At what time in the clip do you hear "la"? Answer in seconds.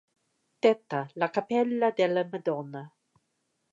1.13-1.29